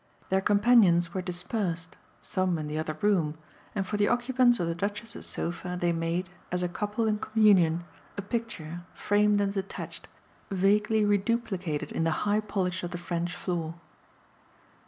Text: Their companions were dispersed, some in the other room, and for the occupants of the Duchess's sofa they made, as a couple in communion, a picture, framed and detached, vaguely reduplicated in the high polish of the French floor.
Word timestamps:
Their 0.29 0.41
companions 0.41 1.13
were 1.13 1.21
dispersed, 1.21 1.95
some 2.21 2.57
in 2.57 2.67
the 2.67 2.79
other 2.79 2.97
room, 3.03 3.37
and 3.75 3.85
for 3.85 3.97
the 3.97 4.07
occupants 4.07 4.59
of 4.59 4.65
the 4.65 4.73
Duchess's 4.73 5.27
sofa 5.27 5.77
they 5.79 5.91
made, 5.93 6.27
as 6.51 6.63
a 6.63 6.67
couple 6.67 7.05
in 7.05 7.19
communion, 7.19 7.83
a 8.17 8.23
picture, 8.23 8.81
framed 8.95 9.39
and 9.39 9.53
detached, 9.53 10.07
vaguely 10.49 11.05
reduplicated 11.05 11.91
in 11.91 12.03
the 12.03 12.25
high 12.25 12.39
polish 12.39 12.81
of 12.81 12.89
the 12.89 12.97
French 12.97 13.35
floor. 13.35 13.75